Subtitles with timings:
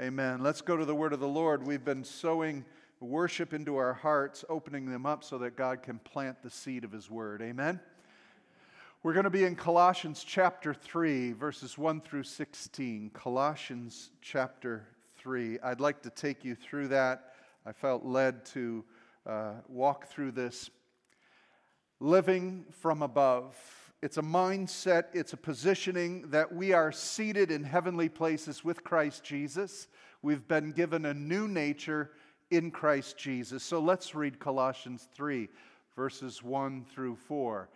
[0.00, 0.42] Amen.
[0.42, 1.66] Let's go to the word of the Lord.
[1.66, 2.64] We've been sowing
[3.00, 6.92] worship into our hearts, opening them up so that God can plant the seed of
[6.92, 7.42] his word.
[7.42, 7.78] Amen.
[9.02, 13.10] We're going to be in Colossians chapter 3, verses 1 through 16.
[13.12, 14.86] Colossians chapter
[15.18, 15.58] 3.
[15.62, 17.34] I'd like to take you through that.
[17.66, 18.82] I felt led to
[19.26, 20.70] uh, walk through this.
[21.98, 23.54] Living from above.
[24.02, 29.22] It's a mindset, it's a positioning that we are seated in heavenly places with Christ
[29.22, 29.88] Jesus.
[30.22, 32.12] We've been given a new nature
[32.50, 33.62] in Christ Jesus.
[33.62, 35.48] So let's read Colossians 3,
[35.94, 37.68] verses 1 through 4.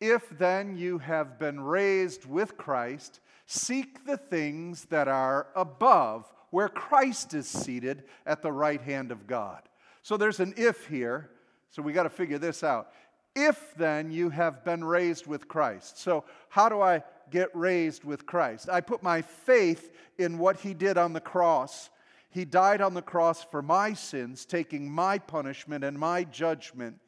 [0.00, 6.68] If then you have been raised with Christ, seek the things that are above, where
[6.68, 9.62] Christ is seated at the right hand of God.
[10.02, 11.30] So there's an if here,
[11.70, 12.92] so we got to figure this out.
[13.34, 16.00] If then you have been raised with Christ.
[16.00, 18.68] So, how do I get raised with Christ?
[18.68, 21.90] I put my faith in what he did on the cross.
[22.30, 26.98] He died on the cross for my sins, taking my punishment and my judgment.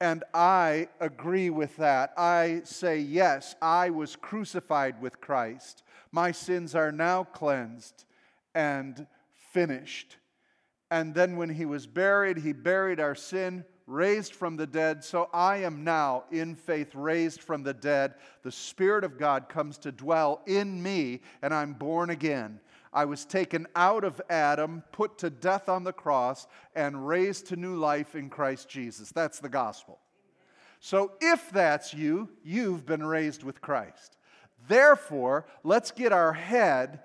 [0.00, 2.12] And I agree with that.
[2.16, 5.82] I say, yes, I was crucified with Christ.
[6.10, 8.04] My sins are now cleansed
[8.54, 9.06] and
[9.52, 10.16] finished.
[10.90, 15.02] And then when he was buried, he buried our sin raised from the dead.
[15.02, 18.14] So I am now, in faith, raised from the dead.
[18.42, 22.60] The Spirit of God comes to dwell in me, and I'm born again.
[22.92, 27.56] I was taken out of Adam, put to death on the cross, and raised to
[27.56, 29.10] new life in Christ Jesus.
[29.10, 29.98] That's the gospel.
[30.80, 34.16] So if that's you, you've been raised with Christ.
[34.68, 37.00] Therefore, let's get our head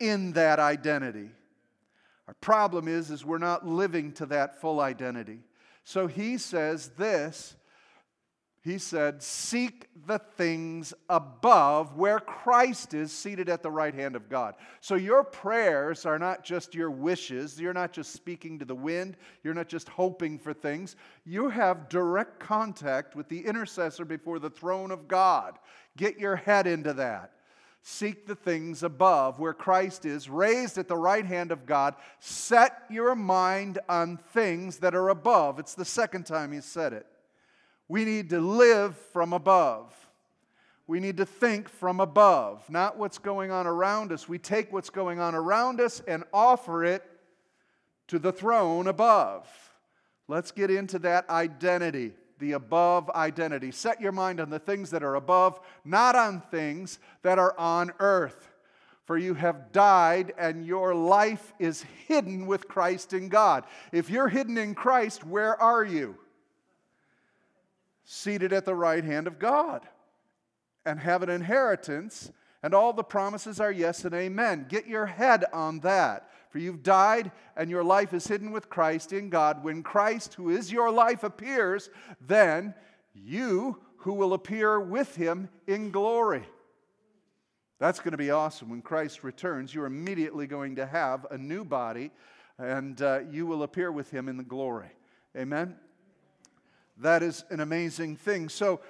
[0.00, 1.30] in that identity.
[2.26, 5.40] Our problem is is we're not living to that full identity.
[5.84, 7.56] So he says this
[8.62, 14.28] He said, Seek the things above where Christ is seated at the right hand of
[14.28, 14.54] God.
[14.80, 17.60] So your prayers are not just your wishes.
[17.60, 19.16] You're not just speaking to the wind.
[19.42, 20.96] You're not just hoping for things.
[21.24, 25.58] You have direct contact with the intercessor before the throne of God.
[25.96, 27.32] Get your head into that.
[27.86, 31.94] Seek the things above where Christ is, raised at the right hand of God.
[32.18, 35.58] Set your mind on things that are above.
[35.58, 37.06] It's the second time he said it.
[37.86, 39.92] We need to live from above.
[40.86, 44.26] We need to think from above, not what's going on around us.
[44.26, 47.04] We take what's going on around us and offer it
[48.08, 49.46] to the throne above.
[50.26, 53.70] Let's get into that identity the above identity.
[53.70, 57.90] Set your mind on the things that are above, not on things that are on
[58.00, 58.50] earth.
[59.06, 63.64] For you have died, and your life is hidden with Christ in God.
[63.92, 66.16] If you're hidden in Christ, where are you?
[68.04, 69.88] Seated at the right hand of God
[70.84, 72.30] and have an inheritance,
[72.62, 74.66] and all the promises are yes and amen.
[74.68, 76.28] Get your head on that.
[76.54, 79.64] For you've died, and your life is hidden with Christ in God.
[79.64, 82.74] When Christ, who is your life, appears, then
[83.12, 86.44] you who will appear with him in glory.
[87.80, 88.68] That's going to be awesome.
[88.68, 92.12] When Christ returns, you're immediately going to have a new body,
[92.56, 94.92] and uh, you will appear with him in the glory.
[95.36, 95.74] Amen?
[96.98, 98.48] That is an amazing thing.
[98.48, 98.80] So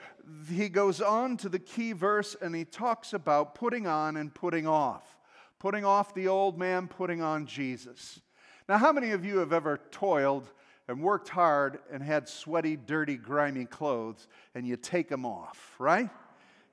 [0.53, 4.67] he goes on to the key verse and he talks about putting on and putting
[4.67, 5.14] off
[5.59, 8.21] putting off the old man, putting on Jesus.
[8.69, 10.51] Now, how many of you have ever toiled
[10.89, 16.11] and worked hard and had sweaty, dirty, grimy clothes and you take them off, right?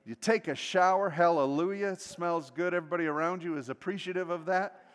[0.04, 2.74] You take a shower, hallelujah, it smells good.
[2.74, 4.86] Everybody around you is appreciative of that.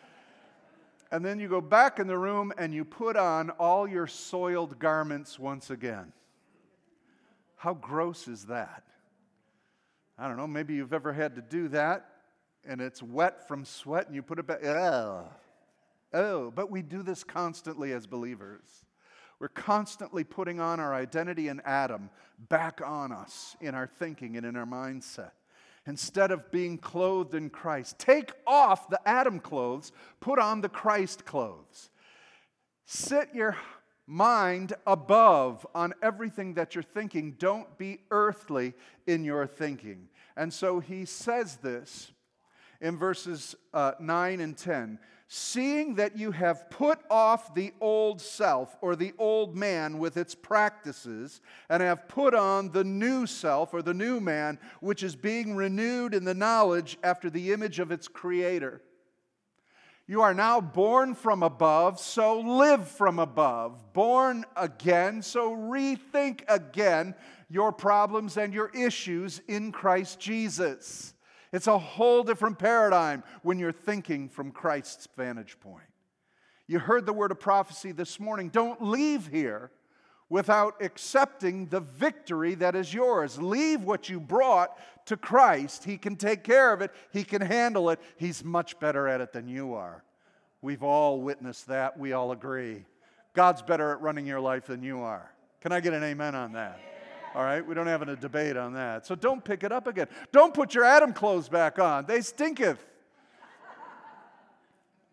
[1.11, 4.77] And then you go back in the room and you put on all your soiled
[4.77, 6.11] garments once again.
[7.55, 8.83] How gross is that?
[10.19, 12.16] I don't know, maybe you've ever had to do that
[12.67, 14.63] and it's wet from sweat and you put it back.
[14.63, 15.25] Oh,
[16.13, 18.85] oh, but we do this constantly as believers.
[19.39, 22.09] We're constantly putting on our identity in Adam
[22.49, 25.31] back on us in our thinking and in our mindset.
[25.85, 31.23] Instead of being clothed in Christ, take off the Adam clothes, put on the Christ
[31.25, 31.89] clothes.
[32.85, 33.55] Sit your
[34.05, 37.35] mind above on everything that you're thinking.
[37.37, 38.73] Don't be earthly
[39.05, 40.09] in your thinking.
[40.35, 42.11] And so he says this
[42.81, 48.77] in verses uh, 9 and 10 seeing that you have put off the old self
[48.79, 53.81] or the old man with its practices and have put on the new self or
[53.81, 58.07] the new man which is being renewed in the knowledge after the image of its
[58.07, 58.81] creator
[60.09, 63.91] you are now born from above, so live from above.
[63.91, 67.13] Born again, so rethink again
[67.49, 71.13] your problems and your issues in Christ Jesus.
[71.51, 75.85] It's a whole different paradigm when you're thinking from Christ's vantage point.
[76.67, 78.49] You heard the word of prophecy this morning.
[78.49, 79.71] Don't leave here
[80.29, 83.41] without accepting the victory that is yours.
[83.41, 85.85] Leave what you brought to Christ.
[85.85, 87.99] He can take care of it, He can handle it.
[88.17, 90.03] He's much better at it than you are.
[90.61, 91.97] We've all witnessed that.
[91.97, 92.83] We all agree.
[93.33, 95.31] God's better at running your life than you are.
[95.61, 96.79] Can I get an amen on that?
[97.37, 99.05] All right, we don't have a debate on that.
[99.05, 100.07] So don't pick it up again.
[100.31, 102.83] Don't put your Adam clothes back on, they stinketh.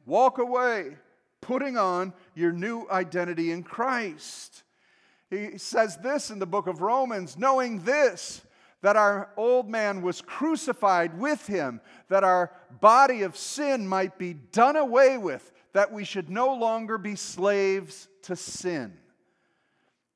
[0.06, 0.96] Walk away,
[1.42, 4.62] putting on your new identity in Christ.
[5.28, 8.40] He says this in the book of Romans knowing this,
[8.80, 11.78] that our old man was crucified with him,
[12.08, 12.50] that our
[12.80, 18.08] body of sin might be done away with, that we should no longer be slaves
[18.22, 18.94] to sin.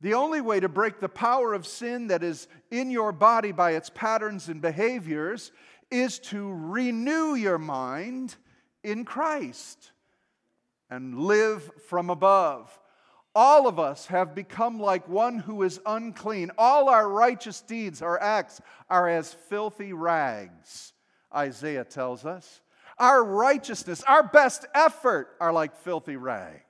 [0.00, 3.72] The only way to break the power of sin that is in your body by
[3.72, 5.50] its patterns and behaviors
[5.90, 8.36] is to renew your mind
[8.84, 9.90] in Christ
[10.88, 12.78] and live from above.
[13.34, 16.50] All of us have become like one who is unclean.
[16.58, 20.92] All our righteous deeds, our acts, are as filthy rags,
[21.34, 22.60] Isaiah tells us.
[22.98, 26.62] Our righteousness, our best effort are like filthy rags.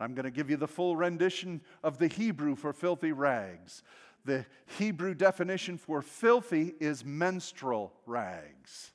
[0.00, 3.82] I'm going to give you the full rendition of the Hebrew for filthy rags.
[4.24, 4.46] The
[4.78, 8.92] Hebrew definition for filthy is menstrual rags.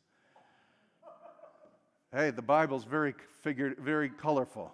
[2.12, 4.74] Hey, the Bible's very figured, very colorful.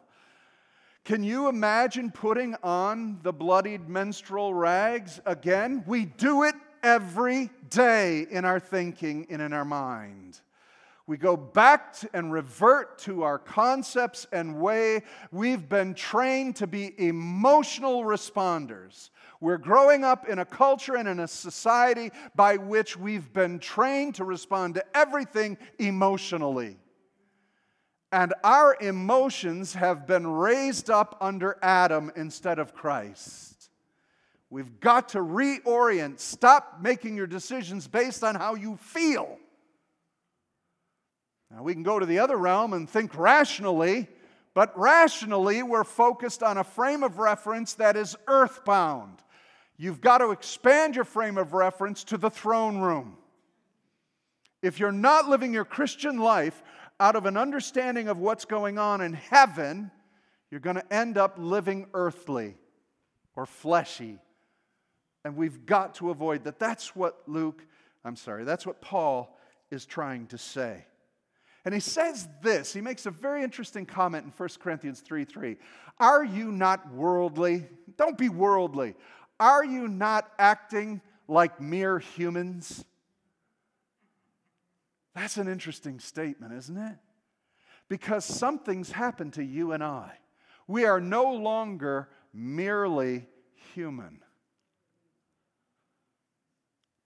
[1.04, 5.84] Can you imagine putting on the bloodied menstrual rags again?
[5.86, 10.40] We do it every day in our thinking and in our mind.
[11.08, 15.04] We go back and revert to our concepts and way.
[15.32, 19.12] We've been trained to be emotional responders.
[19.40, 24.16] We're growing up in a culture and in a society by which we've been trained
[24.16, 26.78] to respond to everything emotionally.
[28.12, 33.70] And our emotions have been raised up under Adam instead of Christ.
[34.50, 36.20] We've got to reorient.
[36.20, 39.38] Stop making your decisions based on how you feel.
[41.52, 44.08] Now, we can go to the other realm and think rationally,
[44.54, 49.20] but rationally, we're focused on a frame of reference that is earthbound.
[49.78, 53.18] You've got to expand your frame of reference to the throne room.
[54.62, 56.64] If you're not living your Christian life
[57.00, 59.92] out of an understanding of what's going on in heaven,
[60.50, 62.56] you're going to end up living earthly
[63.36, 64.18] or fleshy.
[65.26, 66.60] And we've got to avoid that.
[66.60, 67.66] That's what Luke,
[68.04, 69.38] I'm sorry, that's what Paul
[69.70, 70.86] is trying to say.
[71.66, 75.58] And he says this, he makes a very interesting comment in 1 Corinthians 3 3.
[76.00, 77.68] Are you not worldly?
[77.98, 78.94] Don't be worldly.
[79.40, 82.86] Are you not acting like mere humans?
[85.16, 86.98] That's an interesting statement, isn't it?
[87.90, 90.12] Because something's happened to you and I.
[90.68, 93.28] We are no longer merely
[93.74, 94.20] human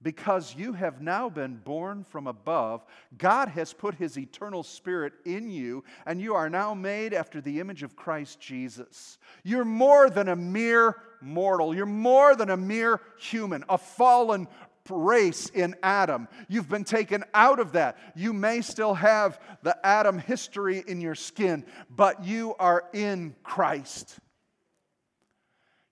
[0.01, 2.86] because you have now been born from above.
[3.18, 7.60] God has put his eternal spirit in you, and you are now made after the
[7.60, 9.18] image of Christ Jesus.
[9.44, 14.48] You're more than a mere mortal, you're more than a mere human, a fallen
[14.90, 16.28] race in Adam.
[16.48, 17.98] You've been taken out of that.
[18.16, 24.18] You may still have the Adam history in your skin, but you are in Christ.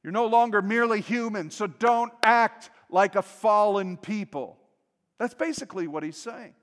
[0.04, 4.58] You're no longer merely human, so don't act like a fallen people.
[5.20, 6.54] That's basically what he's saying.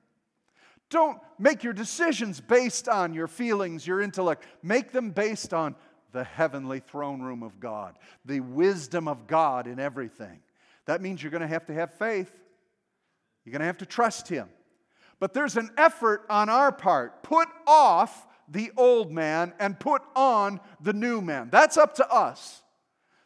[0.91, 4.45] Don't make your decisions based on your feelings, your intellect.
[4.63, 5.75] Make them based on
[6.13, 10.41] the heavenly throne room of God, the wisdom of God in everything.
[10.87, 12.33] That means you're going to have to have faith.
[13.45, 14.49] You're going to have to trust Him.
[15.19, 17.23] But there's an effort on our part.
[17.23, 21.49] Put off the old man and put on the new man.
[21.51, 22.63] That's up to us.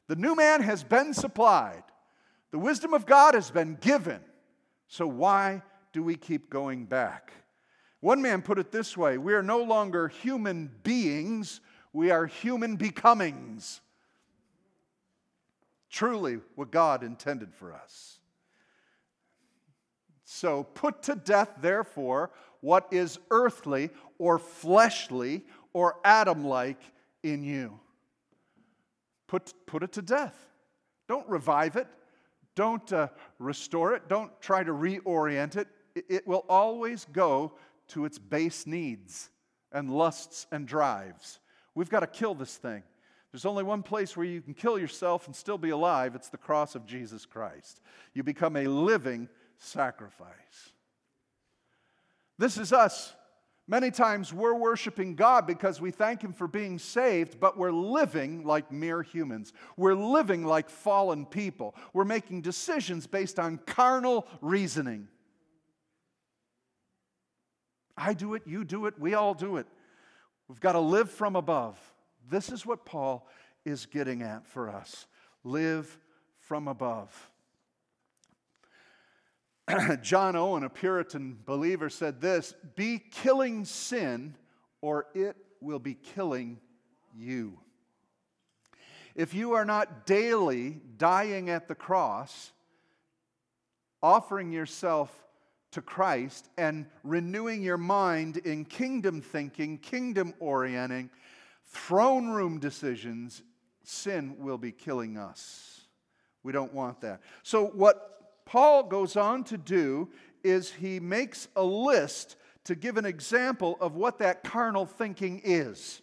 [0.07, 1.83] The new man has been supplied.
[2.51, 4.21] The wisdom of God has been given.
[4.87, 5.63] So why
[5.93, 7.33] do we keep going back?
[8.01, 11.61] One man put it this way We are no longer human beings,
[11.93, 13.81] we are human becomings.
[15.91, 18.19] Truly, what God intended for us.
[20.25, 23.89] So put to death, therefore, what is earthly
[24.19, 26.81] or fleshly or Adam like
[27.23, 27.81] in you.
[29.27, 30.37] Put, put it to death.
[31.09, 31.87] Don't revive it.
[32.59, 33.07] Don't uh,
[33.39, 34.09] restore it.
[34.09, 35.69] Don't try to reorient it.
[35.95, 37.53] It will always go
[37.91, 39.31] to its base needs
[39.71, 41.39] and lusts and drives.
[41.77, 42.83] We've got to kill this thing.
[43.31, 46.37] There's only one place where you can kill yourself and still be alive it's the
[46.37, 47.81] cross of Jesus Christ.
[48.13, 50.73] You become a living sacrifice.
[52.39, 53.15] This is us.
[53.71, 58.45] Many times we're worshiping God because we thank Him for being saved, but we're living
[58.45, 59.53] like mere humans.
[59.77, 61.75] We're living like fallen people.
[61.93, 65.09] We're making decisions based on carnal reasoning.
[67.95, 69.67] I do it, you do it, we all do it.
[70.49, 71.79] We've got to live from above.
[72.31, 73.29] This is what Paul
[73.67, 75.07] is getting at for us.
[75.45, 75.99] Live
[76.39, 77.31] from above.
[80.03, 84.35] John Owen, a Puritan believer, said this Be killing sin,
[84.81, 86.59] or it will be killing
[87.15, 87.59] you.
[89.15, 92.53] If you are not daily dying at the cross,
[94.03, 95.13] offering yourself
[95.73, 101.11] to Christ, and renewing your mind in kingdom thinking, kingdom orienting,
[101.67, 103.43] throne room decisions,
[103.83, 105.83] sin will be killing us.
[106.43, 107.21] We don't want that.
[107.43, 108.18] So, what
[108.49, 110.09] Paul goes on to do
[110.43, 116.01] is he makes a list to give an example of what that carnal thinking is.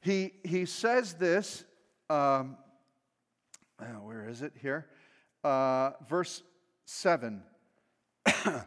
[0.00, 1.62] He, he says this,
[2.10, 2.56] um,
[3.80, 4.88] oh, where is it here?
[5.44, 6.42] Uh, verse
[6.84, 7.44] 7.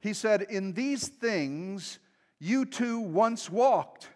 [0.00, 1.98] he said, In these things
[2.38, 4.10] you too once walked.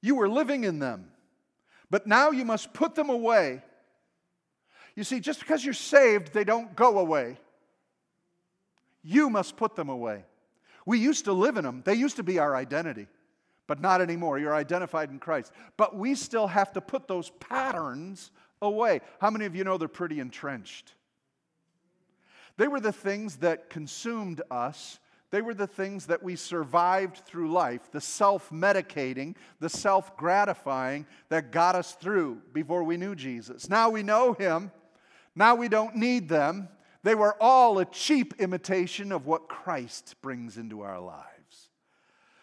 [0.00, 1.10] You were living in them,
[1.90, 3.62] but now you must put them away
[4.96, 7.38] you see, just because you're saved, they don't go away.
[9.04, 10.24] You must put them away.
[10.86, 13.06] We used to live in them, they used to be our identity,
[13.66, 14.38] but not anymore.
[14.38, 15.52] You're identified in Christ.
[15.76, 18.30] But we still have to put those patterns
[18.62, 19.00] away.
[19.20, 20.94] How many of you know they're pretty entrenched?
[22.56, 24.98] They were the things that consumed us.
[25.30, 31.04] They were the things that we survived through life, the self medicating, the self gratifying
[31.28, 33.68] that got us through before we knew Jesus.
[33.68, 34.70] Now we know Him.
[35.36, 36.68] Now we don't need them.
[37.02, 41.68] They were all a cheap imitation of what Christ brings into our lives.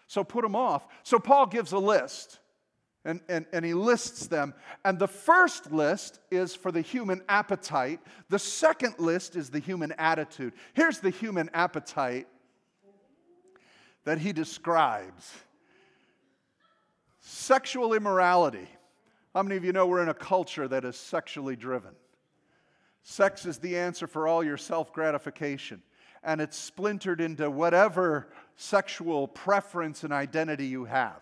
[0.08, 0.88] So put them off.
[1.02, 2.40] So Paul gives a list,
[3.04, 4.54] and, and, and he lists them.
[4.86, 9.92] And the first list is for the human appetite, the second list is the human
[9.98, 10.54] attitude.
[10.76, 12.28] Here's the human appetite
[14.06, 15.32] that he describes
[17.20, 18.68] sexual immorality.
[19.34, 21.96] How many of you know we're in a culture that is sexually driven?
[23.04, 25.82] Sex is the answer for all your self gratification,
[26.24, 31.22] and it's splintered into whatever sexual preference and identity you have.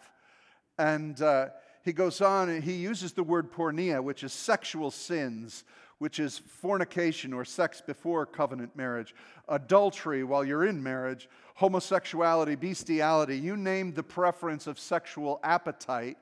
[0.78, 1.48] And uh,
[1.84, 5.64] he goes on and he uses the word porneia, which is sexual sins,
[5.98, 9.16] which is fornication or sex before covenant marriage,
[9.48, 16.18] adultery while you're in marriage, homosexuality, bestiality, you name the preference of sexual appetite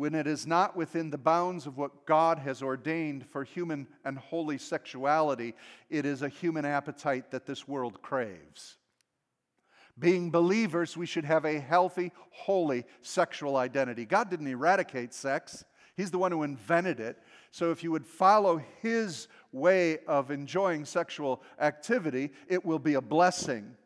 [0.00, 4.16] when it is not within the bounds of what God has ordained for human and
[4.16, 5.54] holy sexuality,
[5.90, 8.78] it is a human appetite that this world craves.
[9.98, 14.06] Being believers, we should have a healthy, holy sexual identity.
[14.06, 15.66] God didn't eradicate sex,
[15.98, 17.18] He's the one who invented it.
[17.50, 23.02] So if you would follow His way of enjoying sexual activity, it will be a
[23.02, 23.76] blessing.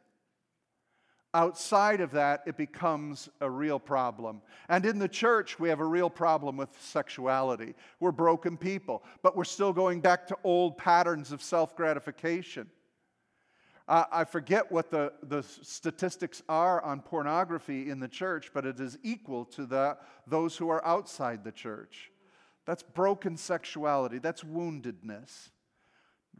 [1.34, 4.40] Outside of that, it becomes a real problem.
[4.68, 7.74] And in the church, we have a real problem with sexuality.
[7.98, 12.70] We're broken people, but we're still going back to old patterns of self gratification.
[13.88, 18.78] Uh, I forget what the, the statistics are on pornography in the church, but it
[18.78, 19.98] is equal to the,
[20.28, 22.12] those who are outside the church.
[22.64, 25.50] That's broken sexuality, that's woundedness.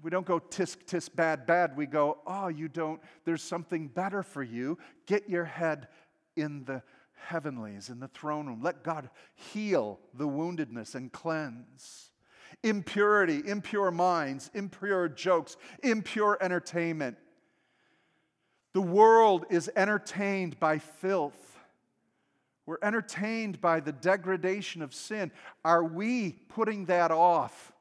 [0.03, 1.77] We don't go tisk, tisk, bad, bad.
[1.77, 4.79] We go, oh, you don't, there's something better for you.
[5.07, 5.89] Get your head
[6.37, 6.83] in the
[7.15, 8.61] heavenlies, in the throne room.
[8.63, 12.11] Let God heal the woundedness and cleanse.
[12.63, 17.17] Impurity, impure minds, impure jokes, impure entertainment.
[18.73, 21.59] The world is entertained by filth.
[22.67, 25.31] We're entertained by the degradation of sin.
[25.65, 27.74] Are we putting that off?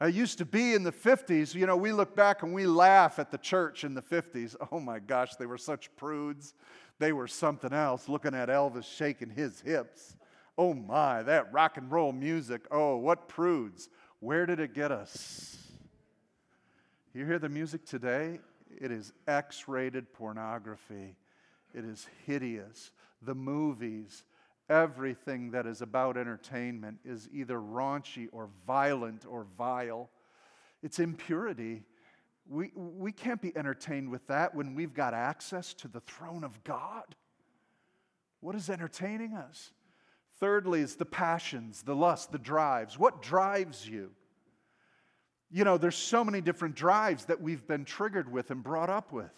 [0.00, 2.66] Uh, it used to be in the 50s, you know, we look back and we
[2.66, 4.54] laugh at the church in the 50s.
[4.70, 6.54] Oh my gosh, they were such prudes.
[6.98, 10.16] They were something else, looking at Elvis shaking his hips.
[10.56, 12.62] Oh my, that rock and roll music.
[12.70, 13.88] Oh, what prudes.
[14.20, 15.56] Where did it get us?
[17.14, 18.40] You hear the music today?
[18.80, 21.16] It is X rated pornography.
[21.74, 22.90] It is hideous.
[23.22, 24.24] The movies,
[24.68, 30.10] Everything that is about entertainment is either raunchy or violent or vile.
[30.82, 31.82] It's impurity.
[32.48, 36.62] We, we can't be entertained with that when we've got access to the throne of
[36.64, 37.14] God.
[38.40, 39.72] What is entertaining us?
[40.38, 42.98] Thirdly, is the passions, the lust, the drives.
[42.98, 44.10] What drives you?
[45.50, 49.12] You know, there's so many different drives that we've been triggered with and brought up
[49.12, 49.32] with.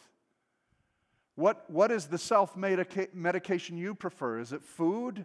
[1.41, 4.41] What, what is the self medication you prefer?
[4.41, 5.25] Is it food?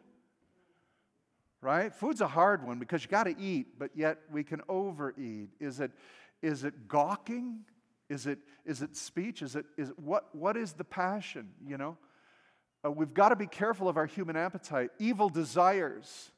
[1.59, 1.93] Right?
[1.93, 5.49] Food's a hard one because you got to eat, but yet we can overeat.
[5.59, 5.91] Is it,
[6.41, 7.65] is it gawking?
[8.07, 9.41] Is it, is it speech?
[9.41, 11.49] Is it, is it, what, what is the passion?
[11.67, 11.97] You know?
[12.85, 14.91] Uh, we've got to be careful of our human appetite.
[14.99, 16.31] Evil desires,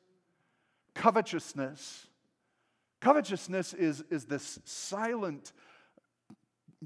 [0.96, 2.08] covetousness.
[3.00, 5.52] Covetousness is, is this silent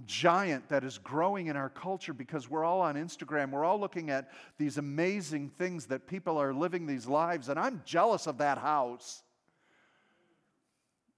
[0.05, 3.51] giant that is growing in our culture because we're all on Instagram.
[3.51, 7.81] We're all looking at these amazing things that people are living these lives, and I'm
[7.85, 9.23] jealous of that house.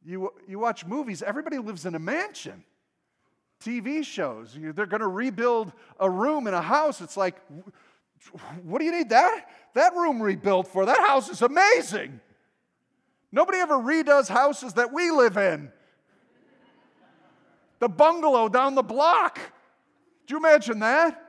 [0.03, 2.63] You, you watch movies, everybody lives in a mansion.
[3.63, 6.99] TV shows, they're going to rebuild a room in a house.
[6.99, 7.35] It's like,
[8.63, 10.85] what do you need that, that room rebuilt for?
[10.85, 12.19] That house is amazing.
[13.31, 15.71] Nobody ever redoes houses that we live in
[17.83, 19.37] the bungalow down the block.
[20.25, 21.21] Do you imagine that?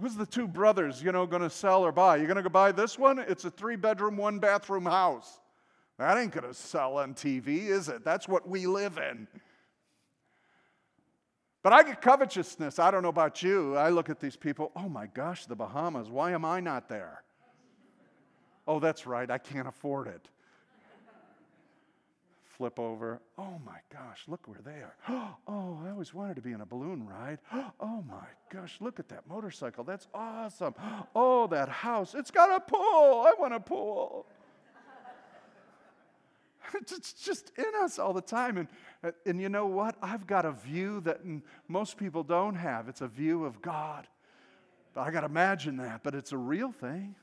[0.00, 2.16] Who's the two brothers, you know, going to sell or buy?
[2.16, 3.20] You're going to go buy this one?
[3.20, 5.38] It's a three bedroom, one bathroom house.
[6.00, 8.04] That ain't going to sell on TV, is it?
[8.04, 9.28] That's what we live in.
[11.62, 12.80] But I get covetousness.
[12.80, 13.76] I don't know about you.
[13.76, 16.10] I look at these people, oh my gosh, the Bahamas.
[16.10, 17.22] Why am I not there?
[18.66, 20.28] Oh, that's right, I can't afford it
[22.56, 23.20] flip over.
[23.38, 24.96] Oh my gosh, look where they are.
[25.48, 27.38] Oh, I always wanted to be in a balloon ride.
[27.80, 29.84] Oh my gosh, look at that motorcycle.
[29.84, 30.74] That's awesome.
[31.14, 32.14] Oh, that house.
[32.14, 33.24] It's got a pool.
[33.26, 34.26] I want a pool.
[36.74, 38.58] it's just in us all the time.
[38.58, 38.68] And,
[39.04, 39.96] uh, and you know what?
[40.02, 41.20] I've got a view that
[41.68, 42.88] most people don't have.
[42.88, 44.06] It's a view of God.
[44.94, 47.14] But I got to imagine that, but it's a real thing.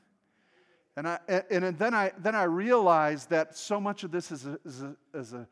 [0.96, 1.18] And, I,
[1.50, 4.96] and then, I, then I realized that so much of this is a, is, a,
[5.12, 5.48] is a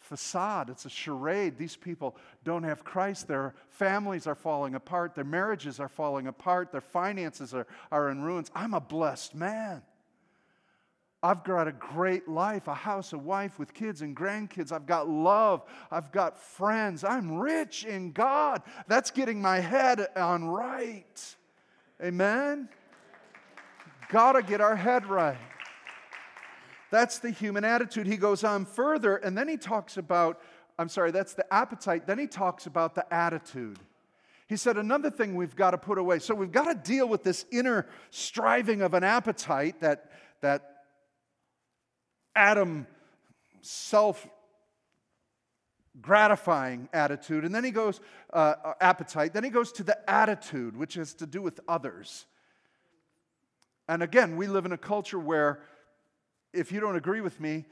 [0.00, 1.56] facade, it's a charade.
[1.56, 3.28] These people don't have Christ.
[3.28, 8.22] Their families are falling apart, their marriages are falling apart, their finances are, are in
[8.22, 8.50] ruins.
[8.54, 9.82] I'm a blessed man.
[11.24, 14.72] I've got a great life, a house, a wife with kids and grandkids.
[14.72, 15.62] I've got love.
[15.88, 17.04] I've got friends.
[17.04, 18.62] I'm rich in God.
[18.88, 21.36] That's getting my head on right.
[22.02, 22.68] Amen?
[24.12, 25.38] Got to get our head right.
[26.90, 28.06] That's the human attitude.
[28.06, 30.40] He goes on further, and then he talks about,
[30.78, 32.06] I'm sorry, that's the appetite.
[32.06, 33.78] Then he talks about the attitude.
[34.46, 36.18] He said, another thing we've got to put away.
[36.18, 40.10] So we've got to deal with this inner striving of an appetite, that,
[40.42, 40.84] that
[42.36, 42.86] Adam
[43.62, 44.28] self
[46.00, 47.46] gratifying attitude.
[47.46, 48.00] And then he goes,
[48.32, 49.32] uh, appetite.
[49.32, 52.26] Then he goes to the attitude, which has to do with others.
[53.92, 55.60] And again, we live in a culture where
[56.54, 57.66] if you don't agree with me,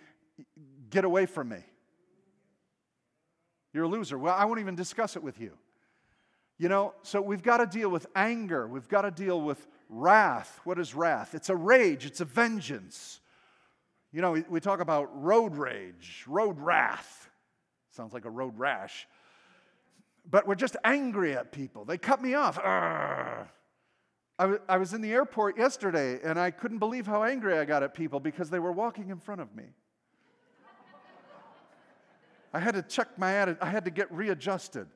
[0.90, 1.64] get away from me.
[3.72, 4.18] You're a loser.
[4.18, 5.56] Well, I won't even discuss it with you.
[6.58, 8.68] You know, so we've got to deal with anger.
[8.68, 10.60] We've got to deal with wrath.
[10.64, 11.34] What is wrath?
[11.34, 13.20] It's a rage, it's a vengeance.
[14.12, 17.30] You know, we talk about road rage, road wrath.
[17.92, 19.08] Sounds like a road rash.
[20.30, 21.86] But we're just angry at people.
[21.86, 22.58] They cut me off.
[24.40, 27.66] I, w- I was in the airport yesterday and I couldn't believe how angry I
[27.66, 29.64] got at people because they were walking in front of me.
[32.54, 34.86] I had to check my attitude, I had to get readjusted.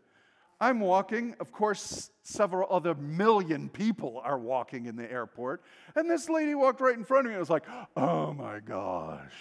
[0.63, 5.63] I'm walking, of course, several other million people are walking in the airport,
[5.95, 7.37] and this lady walked right in front of me.
[7.37, 7.65] I was like,
[7.99, 9.35] oh my gosh,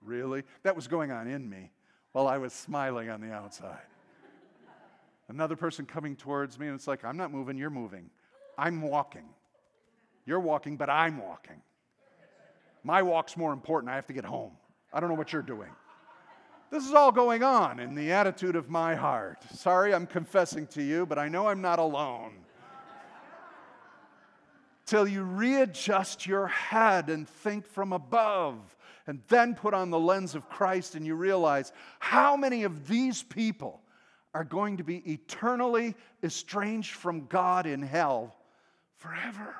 [0.00, 0.44] really?
[0.62, 1.72] That was going on in me
[2.12, 3.82] while I was smiling on the outside.
[5.28, 8.10] Another person coming towards me, and it's like, I'm not moving, you're moving.
[8.56, 9.24] I'm walking.
[10.30, 11.60] You're walking, but I'm walking.
[12.84, 13.90] My walk's more important.
[13.90, 14.52] I have to get home.
[14.92, 15.70] I don't know what you're doing.
[16.70, 19.42] This is all going on in the attitude of my heart.
[19.52, 22.30] Sorry, I'm confessing to you, but I know I'm not alone.
[24.86, 28.76] Till you readjust your head and think from above,
[29.08, 33.24] and then put on the lens of Christ, and you realize how many of these
[33.24, 33.80] people
[34.32, 38.36] are going to be eternally estranged from God in hell
[38.96, 39.56] forever.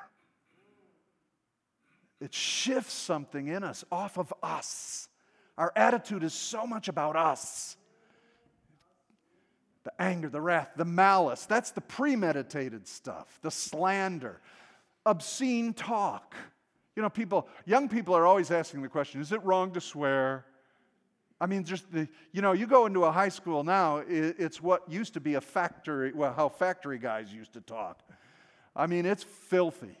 [2.21, 5.09] It shifts something in us off of us.
[5.57, 7.75] Our attitude is so much about us.
[9.83, 14.39] The anger, the wrath, the malice, that's the premeditated stuff, the slander,
[15.07, 16.35] obscene talk.
[16.95, 20.45] You know, people, young people are always asking the question is it wrong to swear?
[21.39, 24.87] I mean, just the, you know, you go into a high school now, it's what
[24.87, 28.03] used to be a factory, well, how factory guys used to talk.
[28.75, 29.97] I mean, it's filthy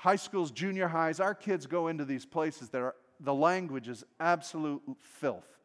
[0.00, 4.04] high schools, junior highs, our kids go into these places that are, the language is
[4.20, 5.58] absolute filth.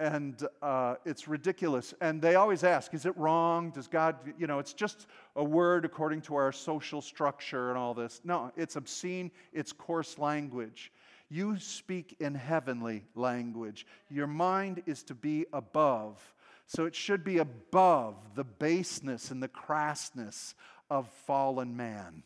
[0.00, 1.92] and uh, it's ridiculous.
[2.00, 3.70] And they always ask, is it wrong?
[3.70, 7.92] Does God, you know, it's just a word according to our social structure and all
[7.92, 8.22] this.
[8.24, 10.90] No, it's obscene, it's coarse language.
[11.28, 13.86] You speak in heavenly language.
[14.08, 16.18] Your mind is to be above.
[16.66, 20.54] So it should be above the baseness and the crassness
[20.88, 22.22] of fallen man.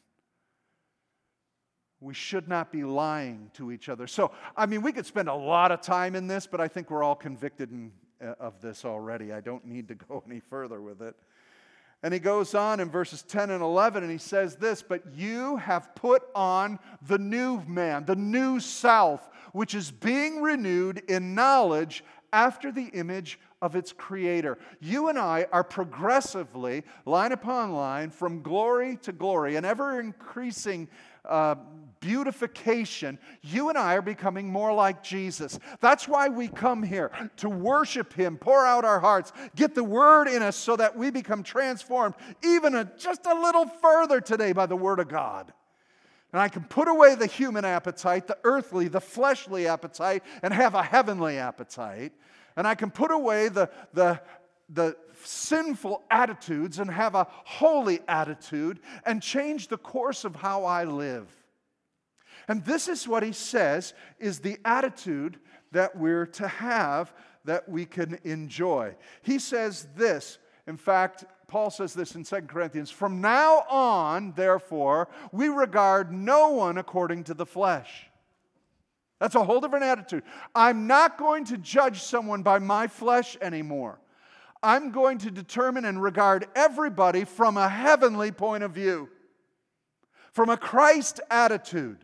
[2.05, 4.07] We should not be lying to each other.
[4.07, 6.91] So, I mean, we could spend a lot of time in this, but I think
[6.91, 9.33] we're all convicted in, uh, of this already.
[9.33, 11.17] I don't need to go any further with it.
[12.03, 15.57] And he goes on in verses 10 and 11 and he says this But you
[15.57, 22.05] have put on the new man, the new self, which is being renewed in knowledge
[22.35, 24.59] after the image of its creator.
[24.79, 30.89] You and I are progressively, line upon line, from glory to glory, an ever increasing
[31.25, 31.55] uh,
[32.05, 35.59] beautification, you and I are becoming more like Jesus.
[35.81, 40.29] That's why we come here to worship Him, pour out our hearts, get the Word
[40.29, 42.15] in us so that we become transformed
[42.45, 45.51] even a, just a little further today by the Word of God.
[46.33, 50.75] And I can put away the human appetite, the earthly, the fleshly appetite, and have
[50.75, 52.13] a heavenly appetite.
[52.57, 54.21] And I can put away the, the,
[54.69, 60.85] the sinful attitudes and have a holy attitude and change the course of how I
[60.85, 61.29] live.
[62.49, 65.39] And this is what he says is the attitude
[65.73, 67.13] that we're to have
[67.45, 68.95] that we can enjoy.
[69.23, 75.09] He says this, in fact, Paul says this in 2 Corinthians From now on, therefore,
[75.33, 78.07] we regard no one according to the flesh.
[79.21, 80.23] That's a whole different attitude.
[80.55, 84.01] I'm not going to judge someone by my flesh anymore.
[84.63, 89.11] I'm going to determine and regard everybody from a heavenly point of view,
[90.33, 92.04] from a Christ attitude.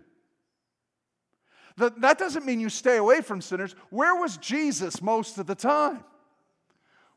[1.77, 3.75] That, doesn't mean you stay away from sinners.
[3.91, 6.05] Where was Jesus most of the time?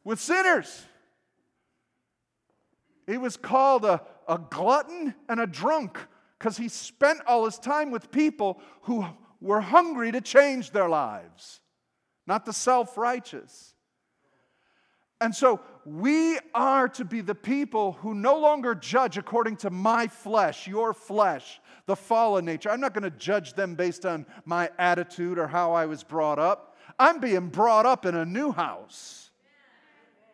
[0.04, 0.86] With sinners.
[3.08, 6.00] He was called a, a glutton and a drunk
[6.39, 9.06] because he spent all his time with people who
[9.42, 11.60] were hungry to change their lives,
[12.26, 13.73] not the self righteous.
[15.24, 20.08] And so we are to be the people who no longer judge according to my
[20.08, 22.70] flesh, your flesh, the fallen nature.
[22.70, 26.40] I'm not going to judge them based on my attitude or how I was brought
[26.40, 26.76] up.
[27.00, 29.32] I'm being brought up in a new house,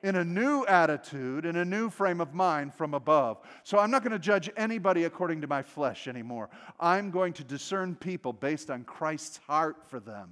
[0.02, 3.38] in a new attitude, in a new frame of mind from above.
[3.63, 6.49] So I'm not going to judge anybody according to my flesh anymore.
[6.80, 10.30] I'm going to discern people based on Christ's heart for them.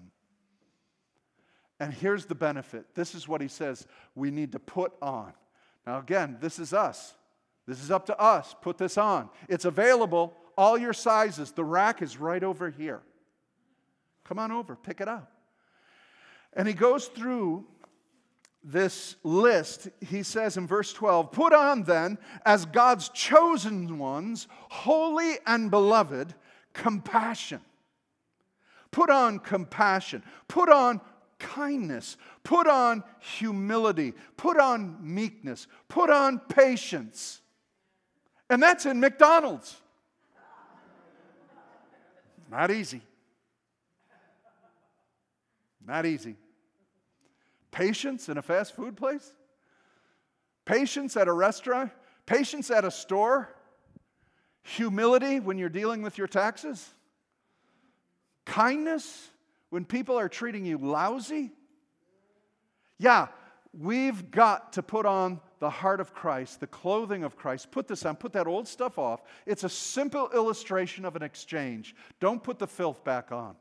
[1.79, 2.95] And here's the benefit.
[2.95, 3.85] This is what he says
[4.15, 5.33] we need to put on.
[5.85, 7.13] Now, again, this is us.
[7.67, 8.55] This is up to us.
[8.61, 9.29] Put this on.
[9.47, 11.51] It's available, all your sizes.
[11.51, 13.01] The rack is right over here.
[14.23, 15.31] Come on over, pick it up.
[16.53, 17.65] And he goes through
[18.63, 19.87] this list.
[20.01, 26.33] He says in verse 12 Put on then, as God's chosen ones, holy and beloved,
[26.73, 27.61] compassion.
[28.91, 30.23] Put on compassion.
[30.47, 31.01] Put on
[31.39, 37.41] kindness, put on humility, put on meekness, put on patience.
[38.49, 39.75] And that's in McDonald's.
[42.49, 43.01] Not easy.
[45.85, 46.35] Not easy.
[47.71, 49.33] Patience in a fast food place?
[50.65, 51.91] Patience at a restaurant?
[52.25, 53.49] Patience at a store?
[54.63, 56.89] Humility when you're dealing with your taxes?
[58.45, 59.29] Kindness?
[59.69, 61.51] When people are treating you lousy?
[62.97, 63.27] Yeah,
[63.73, 67.71] we've got to put on the heart of Christ, the clothing of Christ.
[67.71, 69.21] Put this on, put that old stuff off.
[69.45, 71.95] It's a simple illustration of an exchange.
[72.19, 73.55] Don't put the filth back on.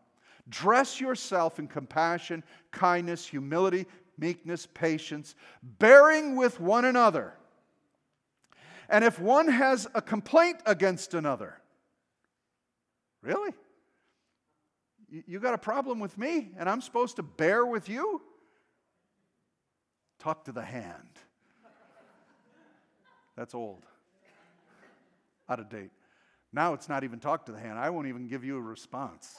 [0.49, 3.87] Dress yourself in compassion, kindness, humility,
[4.19, 7.35] meekness, patience, bearing with one another.
[8.89, 11.61] And if one has a complaint against another,
[13.23, 13.53] really?
[15.09, 18.21] You got a problem with me, and I'm supposed to bear with you?
[20.19, 21.19] Talk to the hand.
[23.37, 23.85] That's old,
[25.49, 25.91] out of date.
[26.53, 27.79] Now it's not even talk to the hand.
[27.79, 29.37] I won't even give you a response.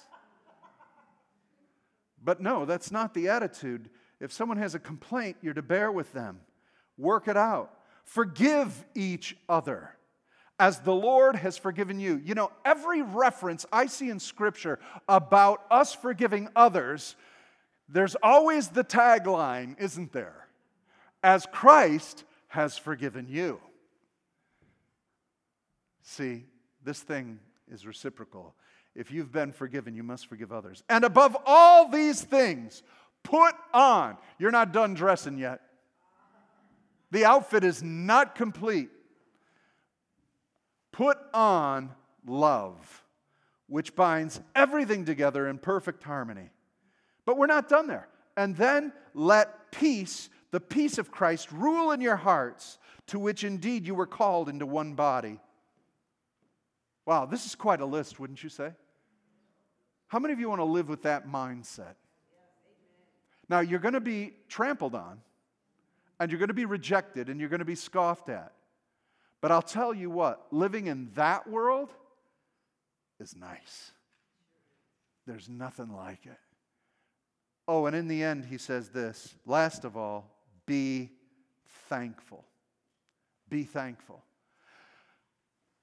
[2.23, 3.89] But no, that's not the attitude.
[4.19, 6.39] If someone has a complaint, you're to bear with them,
[6.97, 9.97] work it out, forgive each other
[10.59, 12.21] as the Lord has forgiven you.
[12.23, 17.15] You know, every reference I see in Scripture about us forgiving others,
[17.89, 20.47] there's always the tagline, isn't there?
[21.23, 23.59] As Christ has forgiven you.
[26.01, 26.45] See,
[26.83, 27.39] this thing
[27.71, 28.55] is reciprocal.
[28.95, 30.83] If you've been forgiven, you must forgive others.
[30.89, 32.81] And above all these things,
[33.27, 34.15] Put on.
[34.39, 35.59] You're not done dressing yet.
[37.11, 38.89] The outfit is not complete.
[40.97, 41.91] Put on
[42.25, 43.03] love,
[43.67, 46.49] which binds everything together in perfect harmony.
[47.23, 48.07] But we're not done there.
[48.35, 53.85] And then let peace, the peace of Christ, rule in your hearts, to which indeed
[53.85, 55.39] you were called into one body.
[57.05, 58.71] Wow, this is quite a list, wouldn't you say?
[60.07, 61.93] How many of you want to live with that mindset?
[63.47, 65.21] Now, you're going to be trampled on,
[66.19, 68.51] and you're going to be rejected, and you're going to be scoffed at.
[69.41, 71.89] But I'll tell you what, living in that world
[73.19, 73.91] is nice.
[75.25, 76.39] There's nothing like it.
[77.67, 80.31] Oh, and in the end, he says this last of all,
[80.65, 81.11] be
[81.89, 82.45] thankful.
[83.49, 84.23] Be thankful.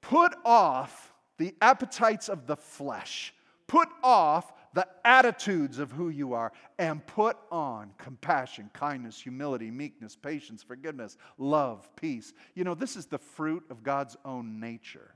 [0.01, 3.35] Put off the appetites of the flesh.
[3.67, 10.17] Put off the attitudes of who you are and put on compassion, kindness, humility, meekness,
[10.17, 12.33] patience, forgiveness, love, peace.
[12.55, 15.15] You know, this is the fruit of God's own nature.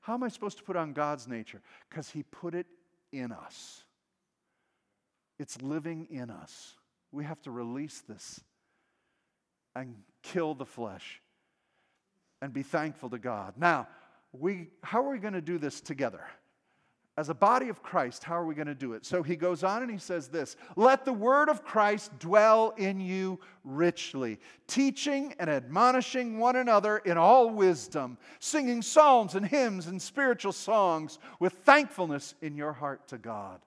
[0.00, 1.60] How am I supposed to put on God's nature?
[1.90, 2.66] Because He put it
[3.12, 3.84] in us,
[5.38, 6.74] it's living in us.
[7.12, 8.40] We have to release this
[9.74, 11.20] and kill the flesh
[12.42, 13.54] and be thankful to God.
[13.56, 13.86] Now,
[14.32, 16.24] we, how are we going to do this together?
[17.18, 19.06] As a body of Christ, how are we going to do it?
[19.06, 23.00] So he goes on and he says this Let the word of Christ dwell in
[23.00, 30.00] you richly, teaching and admonishing one another in all wisdom, singing psalms and hymns and
[30.00, 33.60] spiritual songs with thankfulness in your heart to God.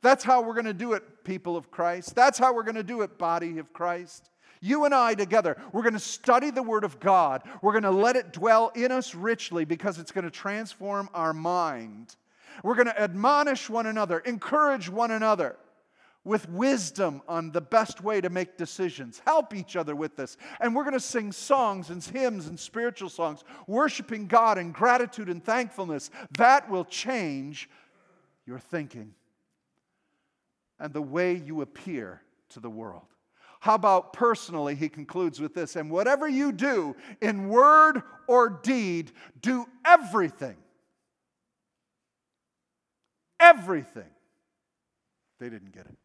[0.00, 2.14] That's how we're going to do it, people of Christ.
[2.14, 4.30] That's how we're going to do it, body of Christ.
[4.60, 7.42] You and I together, we're going to study the Word of God.
[7.62, 11.32] We're going to let it dwell in us richly because it's going to transform our
[11.32, 12.14] mind.
[12.62, 15.56] We're going to admonish one another, encourage one another
[16.26, 19.22] with wisdom on the best way to make decisions.
[19.24, 20.36] Help each other with this.
[20.60, 25.28] And we're going to sing songs and hymns and spiritual songs, worshiping God in gratitude
[25.28, 26.10] and thankfulness.
[26.36, 27.70] That will change
[28.44, 29.14] your thinking
[30.80, 33.06] and the way you appear to the world.
[33.60, 34.74] How about personally?
[34.74, 40.56] He concludes with this and whatever you do in word or deed, do everything
[43.46, 44.10] Everything.
[45.38, 45.96] They didn't get it.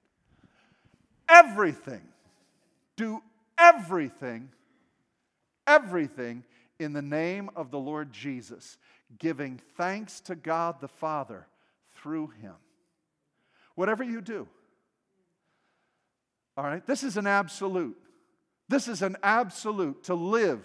[1.28, 2.02] Everything.
[2.98, 3.24] Do
[3.58, 4.50] everything,
[5.66, 6.44] everything
[6.80, 8.78] in the name of the Lord Jesus,
[9.18, 11.48] giving thanks to God the Father
[11.96, 12.54] through him.
[13.76, 14.48] Whatever you do.
[16.58, 16.86] All right?
[16.86, 17.98] This is an absolute.
[18.68, 20.64] This is an absolute to live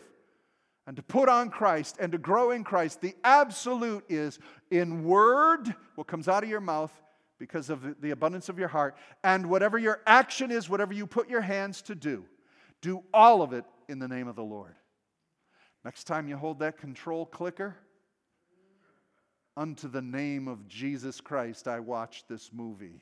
[0.86, 4.38] and to put on Christ and to grow in Christ, the absolute is
[4.70, 6.92] in word, what comes out of your mouth
[7.38, 11.28] because of the abundance of your heart, and whatever your action is, whatever you put
[11.28, 12.24] your hands to do,
[12.80, 14.74] do all of it in the name of the Lord.
[15.84, 17.76] Next time you hold that control clicker,
[19.56, 23.00] unto the name of Jesus Christ, I watched this movie.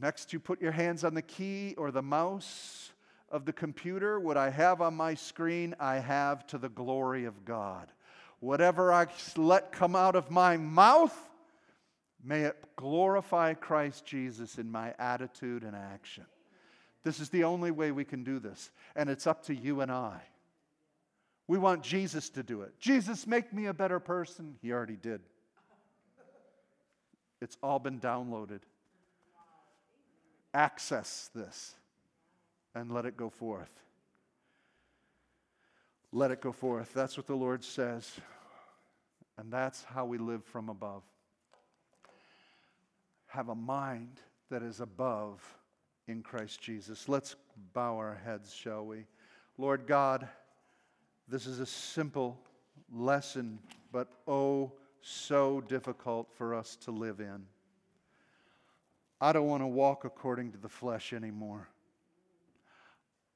[0.00, 2.92] Next, you put your hands on the key or the mouse
[3.34, 7.44] of the computer, what I have on my screen, I have to the glory of
[7.44, 7.88] God.
[8.38, 11.12] Whatever I let come out of my mouth,
[12.22, 16.26] may it glorify Christ Jesus in my attitude and action.
[17.02, 19.90] This is the only way we can do this, and it's up to you and
[19.90, 20.20] I.
[21.48, 22.78] We want Jesus to do it.
[22.78, 24.54] Jesus, make me a better person.
[24.62, 25.20] He already did.
[27.42, 28.60] It's all been downloaded.
[30.54, 31.74] Access this
[32.74, 33.70] and let it go forth.
[36.12, 36.92] Let it go forth.
[36.94, 38.20] That's what the Lord says.
[39.36, 41.02] And that's how we live from above.
[43.26, 45.42] Have a mind that is above
[46.06, 47.08] in Christ Jesus.
[47.08, 47.34] Let's
[47.72, 49.06] bow our heads, shall we?
[49.58, 50.28] Lord God,
[51.26, 52.38] this is a simple
[52.92, 53.58] lesson,
[53.90, 57.46] but oh, so difficult for us to live in.
[59.20, 61.68] I don't want to walk according to the flesh anymore.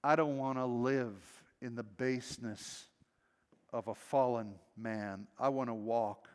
[0.02, 1.16] I don't want to live
[1.61, 2.87] in the baseness
[3.72, 5.26] of a fallen man.
[5.38, 6.28] I want to walk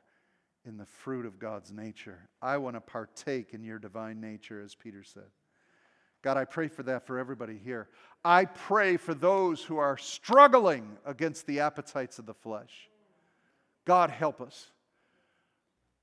[0.66, 2.30] in the fruit of God's nature.
[2.42, 5.24] I want to partake in your divine nature, as Peter said.
[6.22, 7.90] God, I pray for that for everybody here.
[8.24, 12.90] I pray for those who are struggling against the appetites of the flesh.
[13.86, 14.72] God, help us.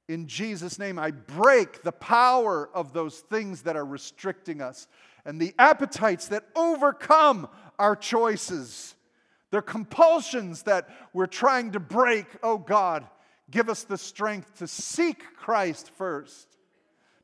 [0.08, 4.88] In Jesus' name, I break the power of those things that are restricting us
[5.24, 8.94] and the appetites that overcome our choices.
[9.50, 12.26] They're compulsions that we're trying to break.
[12.42, 13.06] Oh God,
[13.50, 16.56] give us the strength to seek Christ first,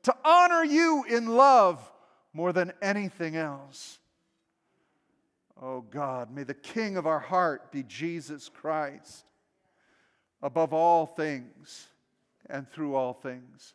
[0.02, 1.80] to honor you in love
[2.32, 3.98] more than anything else.
[5.60, 9.24] Oh God, may the King of our heart be Jesus Christ
[10.42, 11.88] above all things
[12.50, 13.74] and through all things.